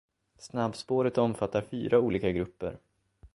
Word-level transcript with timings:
Snabbspåret 0.37 1.17
omfattar 1.17 1.61
fyra 1.61 1.99
olika 1.99 2.31
grupper. 2.31 2.77